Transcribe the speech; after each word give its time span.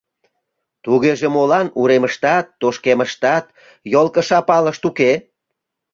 Тугеже 0.83 1.27
молан 1.35 1.67
уремыштат, 1.79 2.45
тошкемыштат 2.61 3.45
йолкыша 3.93 4.39
палышт 4.47 4.83
уке? 4.89 5.11